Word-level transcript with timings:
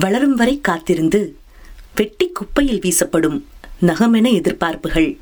வளரும் 0.00 0.34
வரை 0.34 0.60
காத்திருந்து 0.60 1.36
வெட்டி 1.94 2.32
குப்பையில் 2.32 2.80
வீசப்படும் 2.80 3.44
நகமென 3.82 4.32
எதிர்பார்ப்புகள். 4.32 5.18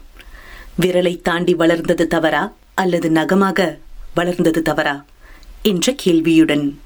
விரலை 0.80 1.20
தாண்டி 1.20 1.54
வளர்ந்தது 1.54 2.06
தவறா 2.06 2.52
அல்லது 2.74 3.10
நகமாக 3.10 3.78
வளர்ந்தது 4.14 4.62
தவறா 4.62 5.04
என்ற 5.62 5.92
கேள்வியுடன். 5.92 6.78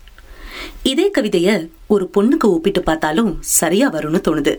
இதே 0.82 1.10
கவிதைய 1.18 1.68
ஒரு 1.86 2.10
பொண்ணுக்கு 2.14 2.44
ஒப்பிட்டு 2.44 2.82
பார்த்தாலும் 2.82 3.38
சரியா 3.40 3.92
வரும்னு 3.92 4.20
தோணுது. 4.28 4.58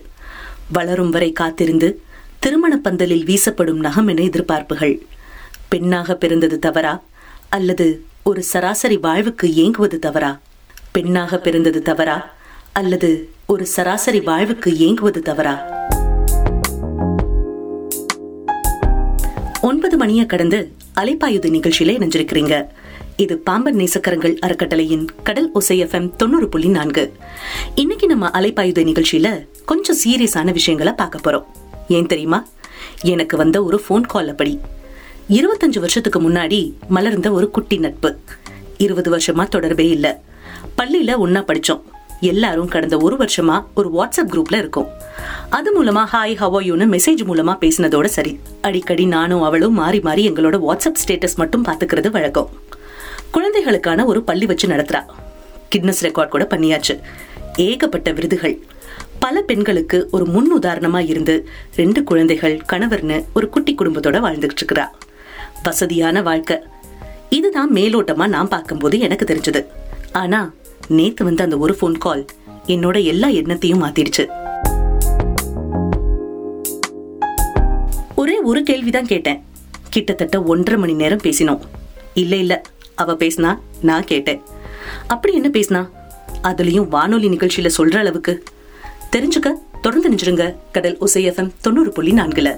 வளரும் 0.71 1.09
வரை 1.09 1.32
காத்திருந்து 1.32 2.02
திருமண 2.39 2.78
பந்தலில் 2.78 3.25
வீசப்படும் 3.25 3.80
நகம் 3.80 4.07
என 4.07 4.23
எதிர்பார்ப்புகள். 4.23 4.98
பெண்ணாக 5.68 6.16
பிறந்தது 6.16 6.59
தவறா 6.59 7.04
அல்லது 7.50 8.05
ஒரு 8.23 8.44
சராசரி 8.44 8.98
வாழ்வுக்கு 8.98 9.54
ஏங்குவது 9.54 10.00
தவறா? 10.00 10.39
பெண்ணாக 10.91 11.38
பிறந்தது 11.38 11.82
தவறா 11.82 12.36
அல்லது 12.78 13.30
ஒரு 13.46 13.66
சராசரி 13.66 14.20
வாழ்வுக்கு 14.20 14.78
ஏங்குவது 14.78 15.21
தவறா? 15.21 15.68
ஒன்பது 19.61 19.97
மணியை 19.97 20.25
கடந்து 20.25 20.71
அலைப்பாயுது 20.96 21.50
நிகழ்ச்சியில 21.50 21.92
இணைஞ்சிருக்கிறீங்க. 21.98 22.68
இது 23.15 23.37
பாம்பன் 23.37 23.75
நேசக்கரங்கள் 23.75 24.37
அறக்கட்டளையின் 24.37 25.07
கடல் 25.24 25.51
ஒசை 25.54 25.71
எஃப்எம் 25.71 26.15
தொண்ணூறு 26.15 26.50
புள்ளி 26.50 26.68
நான்கு. 26.68 27.14
இன்னைக்கு 27.75 28.07
நம்ம 28.07 28.28
அலைப்பாயுத 28.28 28.84
நிகழ்ச்சியில 28.84 29.48
கொஞ்சம் 29.65 29.98
சீரியஸான 30.06 30.51
விஷயங்களை 30.51 30.93
பார்க்க 30.93 31.32
போறோம். 31.32 31.46
ஏன் 31.87 32.06
தெரியுமா? 32.06 32.48
எனக்கு 33.02 33.38
வந்த 33.38 33.64
ஒரு 33.64 33.81
ஃபோன் 33.89 34.02
கால் 34.02 34.30
அப்படி. 34.30 34.59
இருபத்தஞ்சு 35.30 35.80
வருஷத்துக்கு 35.80 36.30
முன்னாடி 36.30 36.73
மலர்ந்த 36.88 37.31
ஒரு 37.31 37.52
குட்டி 37.52 37.78
நட்பு. 37.78 38.17
இருபது 38.78 39.17
வருஷமா 39.17 39.48
தொடர்பே 39.48 39.89
இல்லை. 39.89 40.12
பள்ளியில 40.78 41.16
ஒன்னா 41.25 41.44
படிச்சோம். 41.44 41.81
எல்லாரும் 42.22 42.67
கடந்த 42.67 42.98
ஒரு 42.98 43.16
வருஷமா 43.16 43.66
ஒரு 43.73 43.92
வாட்ஸ்அப் 43.94 44.30
குரூப்ல 44.30 44.58
இருக்கோம். 44.58 44.89
அது 45.50 45.84
மூலமா 45.84 46.06
ஹாய் 46.12 46.36
ஹவோயூன்னு 46.36 47.00
மெசேஜ் 47.00 47.24
மூலமா 47.28 47.58
பேசினதோட 47.59 48.06
சரி. 48.06 48.40
அடிக்கடி 48.62 49.06
நானும் 49.06 49.42
அவளும் 49.42 49.74
மாறி 49.74 50.00
மாறி 50.00 50.32
எங்களோட 50.32 50.59
வாட்ஸ்அப் 50.68 51.08
ஸ்டேட்டஸ் 51.08 51.36
மட்டும் 51.36 51.66
பாத்துக்கிறது 51.66 52.12
வழக்கம். 52.12 52.50
குழந்தைகளுக்கான 53.32 54.06
ஒரு 54.06 54.24
பள்ளி 54.24 54.46
வச்சு 54.46 54.68
நடத்துறா. 54.68 55.06
கிட்னஸ் 55.76 56.02
ரெக்கார்ட் 56.02 56.28
கூட 56.28 56.48
பண்ணியாச்சு. 56.50 57.00
ஏகப்பட்ட 57.56 58.12
விருதுகள். 58.12 58.59
பல 59.20 59.42
பெண்களுக்கு 59.42 60.08
ஒரு 60.12 60.26
முன் 60.26 60.59
உதாரணமா 60.59 61.08
இருந்து 61.08 61.48
ரெண்டு 61.76 62.04
குழந்தைகள் 62.04 62.62
கணவர்னு 62.74 63.26
ஒரு 63.34 63.50
குட்டி 63.50 63.76
குடும்பத்தோட 63.76 64.20
வாழ்ந்துகிட்டு 64.20 64.56
இருக்கிறா. 64.66 64.88
வசதியான 65.64 66.22
வாழ்க்கை. 66.22 66.59
இதுதான் 67.30 67.74
மேலோட்டமா 67.74 68.28
நான் 68.28 68.48
பார்க்கும்போது 68.48 69.00
எனக்கு 69.00 69.26
தெரிஞ்சது. 69.26 69.66
ஆனா 70.12 70.52
நேத்து 70.88 71.24
வந்து 71.24 71.44
அந்த 71.44 71.58
ஒரு 71.58 71.78
ஃபோன் 71.82 71.98
கால் 71.98 72.26
என்னோட 72.68 73.04
எல்லா 73.04 73.28
எண்ணத்தையும் 73.28 73.84
மாத்திடுச்சு. 73.84 74.28
ஒரே 78.16 78.40
ஒரு 78.40 78.64
கேள்விதான் 78.64 79.06
கேட்டேன். 79.06 79.44
கிட்டத்தட்ட 79.90 80.44
ஒன்றரை 80.44 80.80
மணி 80.80 80.94
நேரம் 80.94 81.18
பேசினோம். 81.18 81.60
இல்ல 82.14 82.36
இல்ல 82.36 82.62
அவ 82.96 83.14
பேசினா 83.14 83.60
நான் 83.82 84.04
கேட்டேன். 84.04 84.42
அப்படி 85.08 85.34
என்ன 85.34 85.50
பேசினா? 85.50 85.90
அதுலயும் 86.44 86.88
வானொலி 86.88 87.28
நிகழ்ச்சியில 87.28 87.70
சொல்ற 87.78 87.98
அளவுக்கு. 87.98 88.44
தெரிஞ்சுக்க 89.12 89.52
தொடர்ந்து 89.82 90.12
நிஞ்சிருங்க 90.12 90.56
கடல் 90.72 90.98
ஒசை 90.98 91.18
எஃப்எம் 91.18 91.52
தொண்ணூறு 91.62 91.92
புள்ளி 91.92 92.12
நான்குல. 92.12 92.58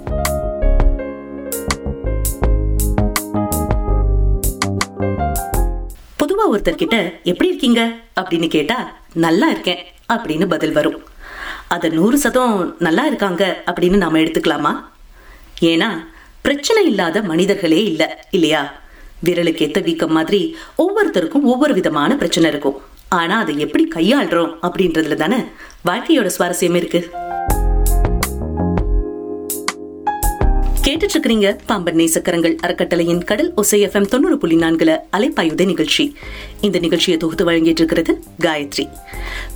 ஒருத்தர்கிட்ட 6.55 6.69
ஒருத்தர் 6.69 6.75
கிட்ட 6.75 7.13
எப்படி 7.23 7.49
இருக்கீங்க? 7.49 7.91
அப்படின்னு 8.21 8.47
கேட்டா 8.47 8.95
நல்லா 9.13 9.49
இருக்கேன் 9.49 9.85
அப்படின்னு 10.13 10.45
பதில் 10.45 10.71
வரும். 10.71 11.03
அதை 11.67 11.89
நூறு 11.89 12.17
சதம் 12.17 12.75
நல்லா 12.79 13.05
இருக்காங்க 13.05 13.63
அப்படின்னு 13.65 13.97
நாம 13.97 14.17
எடுத்துக்கலாமா? 14.17 14.83
ஏன்னா 15.61 16.05
பிரச்சனை 16.41 16.85
இல்லாத 16.85 17.21
மனிதர்களே 17.21 17.83
இல்லை 17.83 18.07
இல்லையா? 18.31 18.73
விரலுக்கு 19.25 19.65
ஏத்த 19.67 19.83
வீக்கம் 19.83 20.11
மாதிரி 20.11 20.57
ஒவ்வொருத்தருக்கும் 20.77 21.41
ஒவ்வொரு 21.41 21.73
விதமான 21.73 22.15
பிரச்சனை 22.15 22.49
இருக்கும். 22.49 22.81
ஆனா 23.09 23.39
அதை 23.39 23.59
எப்படி 23.59 23.87
கையாளுறோம் 23.95 24.55
அப்படின்றதுல 24.61 25.15
தானே 25.15 25.43
வாழ்க்கையோட 25.85 26.29
சுவாரஸ்யம் 26.39 26.75
இருக்கு. 26.75 27.09
கேட்டுட்டு 30.99 31.17
இருக்கிறீங்க 31.17 31.57
பாம்பன் 31.65 31.95
நேசக்கரங்கள் 31.95 32.55
அறக்கட்டளையின் 32.55 33.23
கடல் 33.23 33.53
ஒசை 33.53 33.75
எஃப்எம் 33.75 34.05
தொண்ணூறு 34.05 34.37
புள்ளி 34.37 34.55
நான்குல 34.55 34.97
அலைப்பாயுத 35.17 35.65
நிகழ்ச்சி. 35.65 36.15
இந்த 36.61 36.79
நிகழ்ச்சியை 36.79 37.19
தொகுத்து 37.19 37.51
வழங்கிட்டு 37.51 37.79
இருக்கிறது 37.79 38.23
காயத்ரி. 38.39 38.89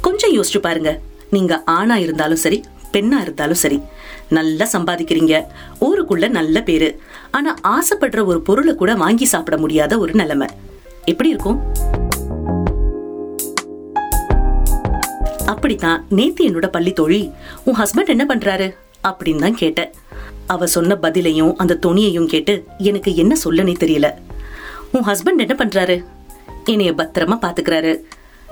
கொஞ்சம் 0.01 0.33
யோசிச்சு 0.33 0.57
பாருங்க. 0.57 0.99
நீங்க 1.29 1.63
ஆணா 1.71 1.95
இருந்தாலும் 1.95 2.37
சரி 2.37 2.63
பெண்ணா 2.93 3.21
இருந்தாலும் 3.21 3.55
சரி 3.55 3.81
நல்லா 4.29 4.67
சம்பாதிக்கிறீங்க. 4.73 5.43
ஊருக்குள்ள 5.81 6.29
நல்ல 6.29 6.61
பேரு. 6.61 6.99
ஆனா 7.31 7.55
ஆசைப்படுற 7.67 8.25
ஒரு 8.25 8.41
பொருளை 8.41 8.75
கூட 8.75 8.93
வாங்கி 8.93 9.25
சாப்பிட 9.25 9.57
முடியாத 9.57 9.97
ஒரு 9.97 10.13
நிலைமை. 10.13 10.47
எப்படி 11.05 11.29
இருக்கும்? 11.29 11.61
அப்படித்தான் 15.45 16.05
நேத்து 16.09 16.45
என்னோட 16.45 16.67
பள்ளி 16.67 16.91
தோழி 16.91 17.31
உன் 17.63 17.75
ஹஸ்பண்ட் 17.75 18.07
என்ன 18.07 18.25
பண்றாரு? 18.29 18.75
அப்படின்னு 19.07 19.39
தான் 19.39 19.55
கேட்டேன். 19.55 19.93
அவ 20.47 20.67
சொன்ன 20.67 20.97
பதிலையும் 21.01 21.53
அந்த 21.57 21.77
துணியையும் 21.85 22.25
கேட்டு 22.25 22.65
எனக்கு 22.77 23.15
என்ன 23.15 23.37
சொல்லனே 23.43 23.73
தெரியல. 23.79 24.11
உன் 24.91 25.05
ஹஸ்பண்ட் 25.05 25.37
என்ன 25.37 25.55
பண்றாரு? 25.57 26.05
என்னைய 26.65 26.91
பத்திரமா 26.91 27.37
பாத்துக்கிறாரு. 27.41 27.99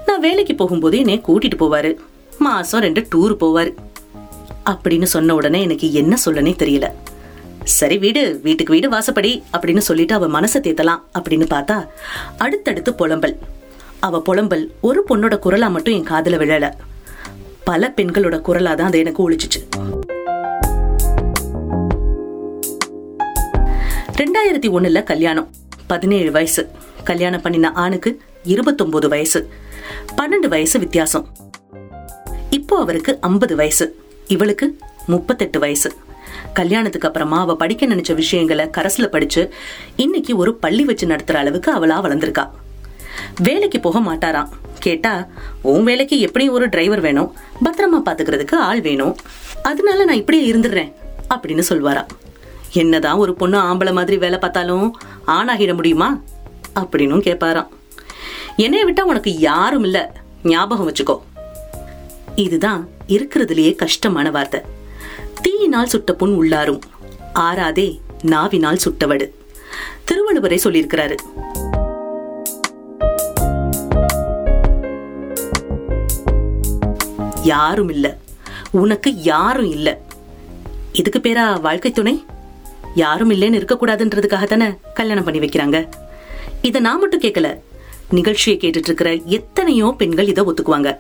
நான் 0.05 0.19
வேலைக்கு 0.19 0.55
போகும்போது 0.55 0.97
என்னைய 0.97 1.21
கூட்டிட்டு 1.27 1.55
போவாரு. 1.59 1.95
மாசம் 2.39 2.81
ரெண்டு 2.81 3.07
டூர் 3.15 3.35
போவாரு. 3.39 3.73
அப்படின்னு 4.69 5.03
சொன்ன 5.03 5.35
உடனே 5.35 5.61
எனக்கு 5.61 5.93
என்ன 5.93 6.17
சொல்லனே 6.25 6.53
தெரியல. 6.63 6.91
சரி 7.63 7.97
வீடு 7.97 8.39
வீட்டுக்கு 8.43 8.73
வீடு 8.73 8.89
வாசப்படி 8.89 9.43
அப்படின்னு 9.57 9.77
சொல்லிட்டு 9.77 10.13
அவ 10.13 10.41
மனசை 10.41 10.59
தேத்தலாம் 10.59 11.01
அப்படின்னு 11.19 11.45
பார்த்தா 11.49 11.87
அடுத்தடுத்து 12.37 12.91
புலம்பல். 12.91 13.35
அவ 13.99 14.21
புலம்பல் 14.25 14.67
ஒரு 14.81 15.03
பொண்ணோட 15.09 15.39
குரலா 15.43 15.69
மட்டும் 15.69 15.93
என் 15.93 16.03
காதல 16.03 16.37
விழல. 16.37 16.71
பல 17.63 17.93
பெண்களோட 17.95 18.41
குரலா 18.47 18.75
தான் 18.75 18.87
அது 18.87 18.99
எனக்கு 18.99 19.31
ஒழிச்சிச்சு. 19.31 19.79
ரெண்டாயிரத்தி 24.41 24.69
ஒண்ணுல 24.69 25.03
கல்யாணம். 25.03 25.49
பதினேழு 25.87 26.31
வயசு. 26.31 26.69
கல்யாணம் 27.03 27.41
பண்ணின 27.41 27.71
ஆணுக்கு 27.71 28.21
இருபத்தொன்பது 28.43 29.09
வயசு. 29.09 29.49
பன்னெண்டு 30.17 30.47
வயசு 30.47 30.79
வித்தியாசம். 30.79 31.27
இப்போ 32.49 32.79
அவருக்கு 32.79 33.17
ஐம்பது 33.21 33.55
வயசு. 33.55 33.95
இவளுக்கு 34.27 34.77
முப்பத்தெட்டு 35.07 35.59
வயசு. 35.59 35.91
கல்யாணத்துக்கு 36.53 37.07
அப்புறமா 37.07 37.39
அவ 37.39 37.55
படிக்க 37.55 37.85
நினைச்ச 37.85 38.13
விஷயங்களை 38.13 38.65
கரஸ்ல 38.77 39.05
படிச்சு 39.05 39.53
இன்னைக்கு 39.95 40.37
ஒரு 40.37 40.55
பள்ளி 40.55 40.85
வச்சு 40.85 41.07
நடத்துற 41.07 41.33
அளவுக்கு 41.33 41.75
அவளா 41.75 41.89
வளர்ந்திருக்கா. 41.89 42.49
வேலைக்கு 43.39 43.79
போக 43.79 43.99
மாட்டாராம். 43.99 44.49
கேட்டா 44.79 45.27
உன் 45.61 45.83
வேலைக்கு 45.83 46.19
எப்படியும் 46.19 46.53
ஒரு 46.53 46.69
டிரைவர் 46.69 47.01
வேணும்? 47.01 47.33
பத்திரமா 47.63 48.01
பாத்துக்கிறதுக்கு 48.05 48.55
ஆள் 48.55 48.81
வேணும். 48.81 49.17
அதனால 49.63 50.03
நான் 50.03 50.15
இப்படியே 50.15 50.53
இருந்துடுறேன் 50.53 50.93
அப்படின்னு 51.35 51.63
சொல்வாராம். 51.69 52.07
என்னதான் 52.73 53.17
ஒரு 53.17 53.33
பொண்ணு 53.33 53.57
ஆம்பளை 53.57 53.93
மாதிரி 53.93 54.17
வேலை 54.17 54.39
பார்த்தாலும் 54.39 54.99
ஆணாகிட 55.27 55.73
முடியுமா? 55.73 56.21
அப்படின்னும் 56.75 57.21
கேட்பாராம். 57.21 57.67
என்னைய 58.55 58.85
விட்டா 58.85 58.99
உனக்கு 58.99 59.31
யாரும் 59.31 59.83
இல்ல. 59.83 60.11
ஞாபகம் 60.43 60.91
வச்சுக்கோ. 60.91 61.19
இதுதான் 62.35 62.87
இருக்கிறதுலயே 63.07 63.75
கஷ்டமான 63.75 64.31
வார்த்தை. 64.31 64.61
தீயினால் 65.41 65.85
சுட்ட 65.85 66.13
புண் 66.13 66.37
உள்ளாரும். 66.41 66.79
ஆறாதே 67.33 67.99
நாவினால் 68.21 68.79
சுட்டவடு. 68.85 69.29
திருவள்ளுவரை 70.05 70.59
சொல்லியிருக்கிறாரு. 70.63 71.15
யாரும் 77.43 77.89
இல்ல. 77.89 78.17
உனக்கு 78.71 79.13
யாரும் 79.13 79.69
இல்ல. 79.69 80.01
இதுக்கு 80.91 81.19
பேரா 81.19 81.61
வாழ்க்கை 81.61 81.91
துணை? 81.91 82.25
யாரும் 82.95 83.29
இல்லைன்னு 83.29 83.59
இருக்கக்கூடாதுன்றதுக்காக 83.59 84.43
தானே 84.43 84.73
கல்யாணம் 84.93 85.23
பண்ணி 85.23 85.39
வைக்கிறாங்க. 85.39 85.87
இத 86.61 86.79
நான் 86.79 86.99
மட்டும் 86.99 87.21
கேட்கல. 87.21 87.59
நிகழ்ச்சியை 88.09 88.59
கேட்டுட்டு 88.61 88.89
இருக்கிற 88.89 89.13
எத்தனையோ 89.13 89.93
பெண்கள் 89.97 90.27
இதை 90.27 90.43
ஒத்துக்குவாங்க. 90.43 90.97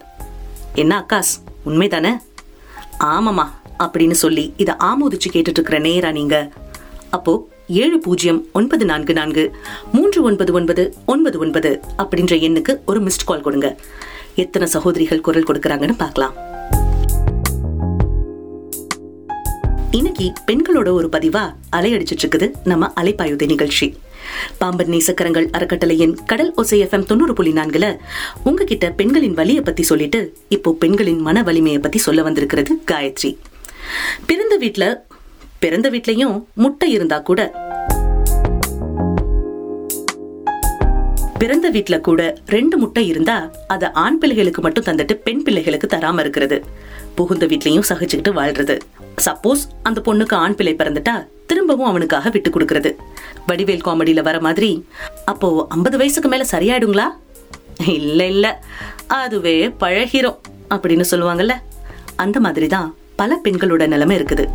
என்ன 0.73 1.05
அக்காஸ் 1.07 1.31
உண்மைதானே? 1.65 2.11
ஆமாமா 2.99 3.45
அப்படின்னு 3.83 4.11
சொல்லி 4.11 4.53
இதை 4.57 4.73
ஆமோதிச்சு 4.73 5.29
கேட்டுட்டு 5.31 5.59
இருக்கிற 5.59 5.79
நேரா 5.79 6.11
நீங்க. 6.11 6.51
அப்போ 7.09 7.49
ஏழு 7.67 7.99
பூஜ்ஜியம் 7.99 8.47
ஒன்பது 8.51 8.85
நான்கு 8.85 9.13
நான்கு 9.13 9.55
மூன்று 9.91 10.23
ஒன்பது 10.23 10.53
ஒன்பது 10.53 10.95
ஒன்பது 11.05 11.39
ஒன்பது 11.39 11.81
அப்படின்ற 11.97 12.35
எண்ணுக்கு 12.47 12.75
ஒரு 12.85 13.01
மிஸ்ட் 13.01 13.25
கால் 13.25 13.41
கொடுங்க. 13.41 13.77
எத்தனை 14.35 14.67
சகோதரிகள் 14.67 15.21
குரல் 15.21 15.43
கொடுக்கறாங்கன்னு 15.43 15.95
பார்க்கலாம். 15.97 16.35
இன்னைக்கு 19.91 20.33
பெண்களோட 20.47 20.89
ஒரு 20.91 21.09
பதிவா 21.11 21.55
அலையடிச்சிட்டு 21.71 22.23
இருக்குது 22.23 22.53
நம்ம 22.63 22.93
அலைப்பாயுதை 23.01 23.45
நிகழ்ச்சி. 23.45 23.97
பாம்பன் 24.57 24.87
நேசக்கரங்கள் 24.87 25.47
அறக்கட்டளையின் 25.51 26.17
கடல் 26.25 26.53
ஒசை 26.57 26.75
எஃப்எம் 26.75 27.05
தொண்ணூறு 27.05 27.33
புள்ளி 27.33 27.51
நான்குல 27.51 27.97
உங்ககிட்ட 28.43 28.91
பெண்களின் 28.91 29.33
வலியை 29.33 29.63
பத்தி 29.63 29.83
சொல்லிட்டு 29.83 30.33
இப்போ 30.49 30.71
பெண்களின் 30.79 31.19
மன 31.19 31.43
வலிமையை 31.43 31.79
பத்தி 31.79 31.97
சொல்ல 31.97 32.21
வந்திருக்கிறது 32.21 32.81
காயத்ரி. 32.91 33.37
பிறந்த 34.25 34.57
வீட்ல 34.57 35.05
பிறந்த 35.59 35.89
வீட்லயும் 35.89 36.43
முட்டை 36.53 36.91
இருந்தா 36.91 37.19
கூட 37.19 37.51
பிறந்த 41.37 41.69
வீட்ல 41.69 41.99
கூட 41.99 42.37
ரெண்டு 42.47 42.77
முட்டை 42.77 43.07
இருந்தா 43.07 43.51
அத 43.67 43.91
ஆண் 43.91 44.17
பிள்ளைகளுக்கு 44.17 44.61
மட்டும் 44.61 44.83
தந்துட்டு 44.83 45.13
பெண் 45.13 45.43
பிள்ளைகளுக்கு 45.43 45.87
தராம 45.87 46.19
இருக்கிறது. 46.19 46.63
புகுந்த 47.15 47.45
வீட்லயும் 47.45 47.87
சகிச்சுக்கிட்டு 47.89 48.31
வாழ்றது. 48.33 48.79
சப்போஸ் 49.25 49.63
அந்த 49.83 50.01
பொண்ணுக்கு 50.05 50.33
ஆண் 50.33 50.55
பிள்ளை 50.55 50.75
பிறந்துட்டா 50.75 51.27
திரும்பவும் 51.45 51.85
அவனுக்காக 51.85 52.29
விட்டு 52.29 52.49
கொடுக்கறது. 52.49 52.95
வடிவேல் 53.47 53.85
காமெடியில 53.85 54.21
வர 54.21 54.39
மாதிரி 54.39 54.85
அப்போ 55.25 55.65
ஐம்பது 55.69 55.97
வயசுக்கு 55.97 56.29
மேல 56.29 56.45
சரியாயிடுங்களா? 56.51 57.07
இல்ல 57.85 58.27
இல்ல. 58.27 58.63
அதுவே 59.07 59.67
பழகிரும் 59.67 60.37
அப்படின்னு 60.69 61.03
சொல்லுவாங்கல்ல. 61.11 61.51
அந்த 62.15 62.39
மாதிரி 62.39 62.67
தான் 62.67 62.95
பல 63.15 63.39
பெண்களோட 63.43 63.87
நிலைமை 63.87 64.17
இருக்குது. 64.17 64.45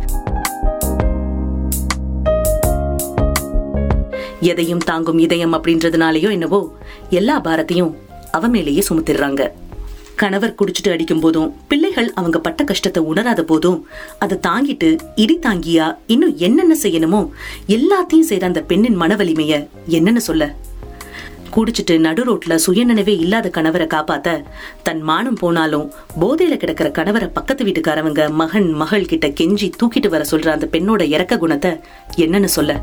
எதையும் 4.39 4.79
தாங்கும் 4.79 5.17
இதயம் 5.17 5.53
அப்படின்றதுனாலயோ 5.53 6.31
என்னவோ 6.31 6.75
எல்லா 7.09 7.41
பாரத்தையும் 7.41 7.95
அவ 8.31 8.47
மேலேயே 8.47 8.83
சுமத்திடுறாங்க. 8.89 9.51
கணவர் 10.17 10.55
குடிச்சிட்டு 10.55 10.91
அடிக்கும் 10.91 11.19
போதும் 11.19 11.53
பிள்ளைகள் 11.67 12.13
அவங்க 12.15 12.39
பட்ட 12.39 12.63
கஷ்டத்தை 12.63 13.03
உணராத 13.03 13.43
போதும் 13.43 13.87
அதை 14.19 14.37
தாங்கிட்டு 14.47 14.95
இடி 15.15 15.39
தாங்கியா 15.41 15.97
இன்னும் 16.07 16.37
என்னென்ன 16.37 16.75
செய்யணுமோ 16.83 17.29
எல்லாத்தையும் 17.67 18.29
செய்யற 18.29 18.43
அந்த 18.43 18.61
பெண்ணின் 18.61 18.95
மன 18.95 19.15
வலிமைய 19.15 19.67
என்னன்னு 19.87 20.17
சொல்ல? 20.17 20.55
குடிச்சிட்டு 21.51 21.99
நடு 21.99 22.23
ரோட்ல 22.23 22.59
சுயநினைவே 22.67 23.19
இல்லாத 23.19 23.49
கணவரை 23.49 23.87
காப்பாத்த 23.87 24.43
தன் 24.83 25.01
மானம் 25.01 25.35
போனாலும் 25.35 25.91
போதையில 26.21 26.57
கிடக்கிற 26.57 26.89
கணவரை 26.89 27.27
பக்கத்து 27.33 27.65
வீட்டுக்காரவங்க 27.65 28.31
மகன் 28.31 28.73
மகள் 28.73 29.05
கிட்ட 29.05 29.27
கெஞ்சி 29.27 29.71
தூக்கிட்டு 29.81 30.09
வர 30.09 30.25
சொல்ற 30.31 30.47
அந்த 30.47 30.69
பெண்ணோட 30.71 31.01
இறக்க 31.07 31.37
குணத்தை 31.37 31.71
என்னன்னு 32.17 32.45
சொல்ல? 32.45 32.73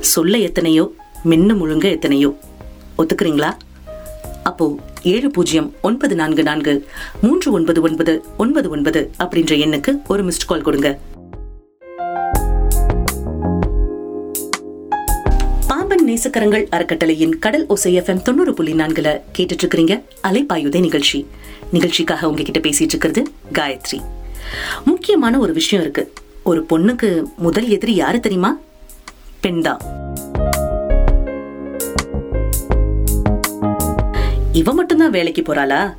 சொல்ல 0.00 0.38
எத்தனையோ 0.38 0.84
மின்னு 1.24 1.54
முழுங்க 1.56 1.84
எத்தனையோ. 1.90 2.30
ஒத்துக்கிறீங்களா? 2.98 3.50
அப்போ 4.42 4.76
ஏழு 5.02 5.30
பூஜ்ஜியம் 5.30 5.74
ஒன்பது 5.82 6.14
நான்கு 6.14 6.42
நான்கு 6.42 6.86
மூன்று 7.22 7.52
ஒன்பது 7.52 7.80
ஒன்பது 7.80 8.24
ஒன்பது 8.36 8.70
ஒன்பது 8.70 9.10
அப்படின்ற 9.18 9.52
எண்ணுக்கு 9.58 10.02
ஒரு 10.08 10.24
மிஸ்ட் 10.24 10.46
கால் 10.46 10.62
கொடுங்க. 10.62 10.98
பாம்பன் 15.66 16.08
நேசக்கரங்கள் 16.08 16.66
அறக்கட்டளையின் 16.70 17.38
கடல் 17.38 17.66
ஒசை 17.66 17.86
எஃப்எம் 17.86 18.22
தொண்ணூறு 18.22 18.54
புள்ளி 18.54 18.72
நான்குல 18.72 19.20
கேட்டுட்டு 19.38 19.64
இருக்கிறீங்க 19.64 20.02
அலைப்பாயுதே 20.22 20.80
நிகழ்ச்சி. 20.80 21.26
நிகழ்ச்சிக்காக 21.70 22.28
உங்ககிட்ட 22.28 22.60
பேசிட்டு 22.60 22.90
இருக்கிறது 22.92 23.22
காயத்ரி. 23.52 24.00
முக்கியமான 24.84 25.38
ஒரு 25.38 25.52
விஷயம் 25.52 25.84
இருக்கு. 25.84 26.12
ஒரு 26.42 26.66
பொண்ணுக்கு 26.68 27.22
முதல் 27.36 27.68
எதிரி 27.68 27.94
யாரு 27.94 28.20
தெரியுமா? 28.20 28.58
பெண்தான். 29.40 29.80
மட்டும்தான் 35.02 35.32
வேலைக்கு 35.32 35.42
போறாளா? 35.42 35.94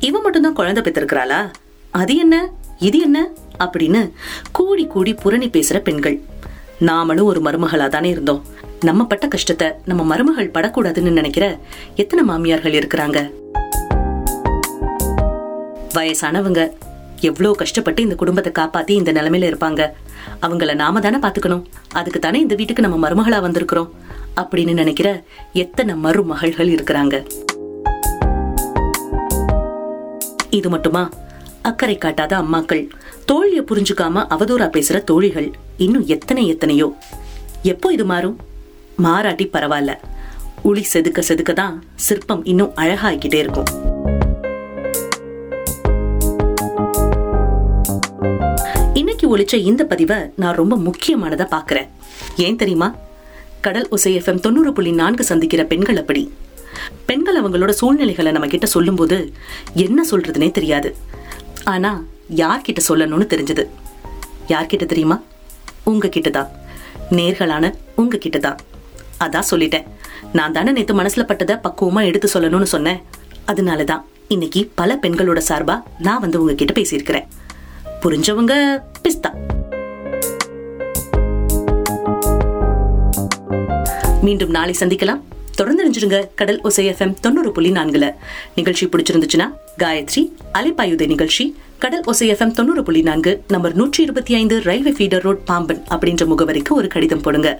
இவ 0.00 0.20
மட்டும்தான் 0.20 0.52
குழந்தை 0.52 0.82
பெற்றிருக்கிறாளா? 0.82 1.52
அது 1.90 2.16
என்ன? 2.16 2.50
இது 2.78 3.00
என்ன? 3.00 3.28
அப்படின்னு 3.58 4.10
கூடி 4.52 4.86
கூடி 4.86 5.14
புரணி 5.14 5.48
பேசுற 5.48 5.78
பெண்கள். 5.78 6.20
நாமளும் 6.80 7.22
ஒரு 7.22 7.40
மருமகளா 7.40 7.88
தானே 7.88 8.08
இருந்தோம். 8.08 8.44
நம்ம 8.80 9.04
பட்ட 9.04 9.28
கஷ்டத்தை 9.28 9.68
நம்ம 9.84 10.02
மருமகள் 10.04 10.50
படக்கூடாதுன்னு 10.50 11.10
நினைக்கிற 11.10 11.58
எத்தனை 11.94 12.24
மாமியார்கள் 12.24 12.72
இருக்கிறாங்க? 12.72 13.30
வயசானவங்க 15.94 16.70
எவ்வளோ 17.20 17.50
கஷ்டப்பட்டு 17.50 18.02
இந்த 18.02 18.14
குடும்பத்தை 18.14 18.64
காப்பாத்தி 18.64 18.90
இந்த 18.90 19.12
நிலைமையில 19.12 19.50
இருப்பாங்க. 19.52 19.90
அவங்கள 20.42 20.74
நாம 20.74 21.00
தானே 21.00 21.16
பாத்துக்கணும் 21.16 21.64
அதுக்கு 21.92 22.20
தானே 22.20 22.40
இந்த 22.40 22.54
வீட்டுக்கு 22.54 22.88
நம்ம 22.88 23.08
மருமகளா 23.08 23.40
வந்திருக்கிறோம். 23.48 23.90
அப்படின்னு 24.36 24.72
நினைக்கிற 24.72 25.22
எத்தனை 25.52 25.94
மருமகள்கள் 25.94 26.68
இருக்கிறாங்க. 26.68 27.46
இது 30.58 30.68
மட்டுமா? 30.74 31.02
அக்கறை 31.68 31.96
காட்டாத 31.98 32.32
அம்மாக்கள். 32.36 32.84
தோழிய 33.30 33.60
புரிஞ்சுக்காம 33.70 34.24
அவதூறா 34.34 34.66
பேசுற 34.76 34.98
தோழிகள் 35.10 35.48
இன்னும் 35.84 36.06
எத்தனை 36.14 36.44
எத்தனையோ. 36.48 36.88
எப்போ 37.72 37.88
இது 37.96 38.04
மாறும்? 38.04 38.36
மாறாட்டி 39.04 39.46
பரவாயில்ல. 39.52 39.92
உளி 40.68 40.84
செதுக்க 40.92 41.22
செதுக்க 41.28 41.52
தான் 41.52 41.74
சிற்பம் 42.06 42.42
இன்னும் 42.44 42.72
அழகாகிக்கிட்டே 42.76 43.40
இருக்கும். 43.44 43.68
இன்னைக்கு 48.94 49.26
ஒழிச்ச 49.36 49.54
இந்த 49.70 49.84
பதிவை 49.84 50.18
நான் 50.36 50.58
ரொம்ப 50.60 50.76
முக்கியமானதா 50.76 51.46
பாக்குறேன் 51.56 51.88
ஏன் 52.46 52.60
தெரியுமா? 52.62 52.88
கடல் 53.60 53.88
ஒசை 53.90 54.10
எஃப்எம் 54.18 54.44
தொண்ணூறு 54.44 54.72
புள்ளி 54.72 54.92
நான்கு 55.02 55.24
சந்திக்கிற 55.24 55.62
பெண்கள் 55.64 56.00
அப்படி. 56.02 56.22
பெண்கள் 57.06 57.42
அவங்களோட 57.42 57.70
சூழ்நிலைகளை 57.70 58.32
நம்ம 58.32 58.48
கிட்ட 58.48 58.66
சொல்லும்போது 58.66 59.32
என்ன 59.74 60.04
சொல்றதுனே 60.10 60.50
தெரியாது. 60.50 60.96
ஆனா 61.64 62.04
யார்கிட்ட 62.36 62.80
சொல்லணும்னு 62.88 63.26
தெரிஞ்சது? 63.34 63.64
யார்கிட்ட 64.48 64.86
தெரியுமா? 64.86 65.22
உங்ககிட்ட 65.84 66.30
தான். 66.30 66.48
நேர்களான 67.10 67.74
உங்ககிட்ட 67.94 68.38
தான். 68.38 68.58
அதான் 69.20 69.42
சொல்லிட்டேன். 69.50 69.84
நான் 70.32 70.52
தானே 70.52 70.70
நேத்து 70.72 70.94
மனசுல 70.94 71.24
பட்டதை 71.28 71.58
பக்குவமா 71.64 72.04
எடுத்து 72.04 72.28
சொல்லணும்னு 72.34 72.62
சொன்னேன். 72.62 73.02
அதனாலதான் 73.46 74.02
இன்னைக்கு 74.28 74.70
பல 74.74 74.98
பெண்களோட 75.02 75.40
சார்பா 75.48 75.82
நான் 75.98 76.20
வந்து 76.20 76.40
உங்ககிட்ட 76.40 76.72
பேசியிருக்கிறேன். 76.80 77.26
புரிஞ்சவங்க 78.02 78.82
பிஸ்தா. 79.02 79.30
மீண்டும் 84.22 84.50
நாளை 84.50 84.74
சந்திக்கலாம். 84.80 85.20
தொடர்ந்து 85.58 85.84
நினைச்சிருங்க 85.84 86.18
கடல் 86.34 86.60
ஒசை 86.64 86.84
எஃப்எம் 86.90 87.14
தொண்ணூறு 87.20 87.52
புள்ளி 87.52 87.70
நான்குல. 87.70 88.06
நிகழ்ச்சி 88.54 88.86
பிடிச்சிருந்துச்சுன்னா 88.86 89.46
காயத்ரி 89.78 90.22
அலைப்பாயுதை 90.54 91.06
நிகழ்ச்சி 91.06 91.44
கடல் 91.78 92.04
ஒசை 92.06 92.26
எஃப்எம் 92.32 92.56
தொண்ணூறு 92.58 92.82
புள்ளி 92.82 93.02
நான்கு 93.02 93.32
நம்பர் 93.48 93.74
நூற்றி 93.74 94.02
இருபத்தி 94.02 94.34
ஐந்து 94.34 94.62
ரயில்வே 94.62 94.90
ஃபீடர் 94.90 95.22
ரோட் 95.22 95.44
பாம்பன் 95.44 95.82
அப்படின்ற 95.90 96.24
முகவரிக்கு 96.32 96.70
ஒரு 96.70 96.88
கடிதம் 96.88 97.20
போடுங்க. 97.20 97.50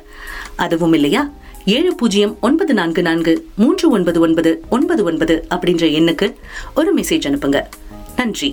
அதுவும் 0.56 0.92
இல்லையா? 0.92 1.30
ஏழு 1.64 1.94
பூஜ்ஜியம் 1.94 2.36
ஒன்பது 2.40 2.74
நான்கு 2.74 3.02
நான்கு 3.02 3.34
மூன்று 3.56 3.90
ஒன்பது 3.90 4.20
ஒன்பது 4.20 4.52
ஒன்பது 4.68 5.04
ஒன்பது 5.04 5.46
அப்படின்ற 5.54 5.86
எண்ணுக்கு 5.98 6.34
ஒரு 6.74 6.94
மெசேஜ் 6.94 7.28
அனுப்புங்க. 7.30 7.60
நன்றி. 8.16 8.50